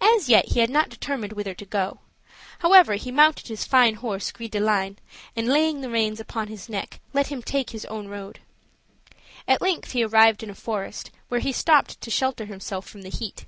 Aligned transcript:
As 0.00 0.30
yet 0.30 0.46
he 0.46 0.60
had 0.60 0.70
not 0.70 0.88
determined 0.88 1.34
whither 1.34 1.52
to 1.52 1.66
go; 1.66 1.98
however, 2.60 2.94
he 2.94 3.12
mounted 3.12 3.48
his 3.48 3.66
fine 3.66 3.96
horse 3.96 4.32
Gris 4.32 4.48
de 4.48 4.58
line, 4.58 4.98
and, 5.36 5.46
laying 5.48 5.82
the 5.82 5.90
reins 5.90 6.18
upon 6.18 6.48
his 6.48 6.70
neck, 6.70 6.98
let 7.12 7.26
him 7.26 7.42
take 7.42 7.68
his 7.68 7.84
own 7.84 8.08
road: 8.08 8.40
at 9.46 9.60
length 9.60 9.92
he 9.92 10.02
arrived 10.02 10.42
in 10.42 10.48
a 10.48 10.54
forest, 10.54 11.10
where 11.28 11.40
he 11.40 11.52
stopped 11.52 12.00
to 12.00 12.10
shelter 12.10 12.46
himself 12.46 12.88
from 12.88 13.02
the 13.02 13.10
heat. 13.10 13.44